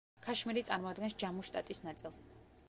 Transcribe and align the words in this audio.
ქაშმირი 0.21 0.63
წარმოადგენს 0.69 1.17
ჯამუს 1.25 1.51
შტატის 1.53 1.85
ნაწილს. 1.91 2.25